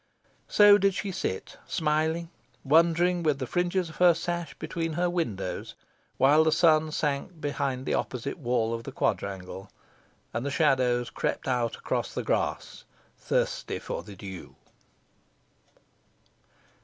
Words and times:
So 0.47 0.79
did 0.79 0.95
she 0.95 1.11
sit, 1.11 1.57
smiling, 1.67 2.31
wondering, 2.63 3.21
with 3.21 3.37
the 3.37 3.45
fringes 3.45 3.87
of 3.89 3.97
her 3.97 4.15
sash 4.15 4.55
between 4.55 4.93
her 4.93 5.11
fingers, 5.15 5.75
while 6.17 6.43
the 6.43 6.51
sun 6.51 6.91
sank 6.91 7.39
behind 7.39 7.85
the 7.85 7.93
opposite 7.93 8.39
wall 8.39 8.73
of 8.73 8.81
the 8.83 8.91
quadrangle, 8.91 9.69
and 10.33 10.43
the 10.43 10.49
shadows 10.49 11.11
crept 11.11 11.47
out 11.47 11.75
across 11.75 12.15
the 12.15 12.23
grass, 12.23 12.83
thirsty 13.15 13.77
for 13.77 14.01
the 14.01 14.15
dew. 14.15 14.55